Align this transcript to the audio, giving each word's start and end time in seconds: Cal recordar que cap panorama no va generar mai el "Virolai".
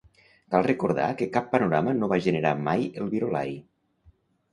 Cal 0.53 0.63
recordar 0.67 1.09
que 1.19 1.27
cap 1.35 1.51
panorama 1.51 1.93
no 1.97 2.09
va 2.13 2.17
generar 2.29 2.55
mai 2.69 2.87
el 3.03 3.13
"Virolai". 3.13 3.53